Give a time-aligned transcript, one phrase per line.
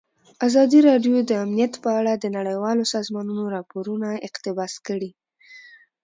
[0.47, 5.11] ازادي راډیو د امنیت په اړه د نړیوالو سازمانونو راپورونه اقتباس کړي.